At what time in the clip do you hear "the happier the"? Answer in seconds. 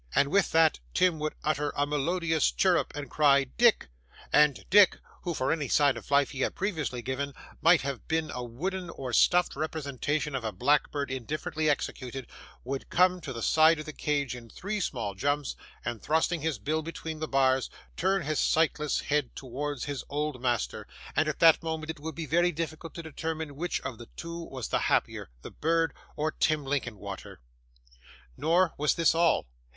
24.69-25.51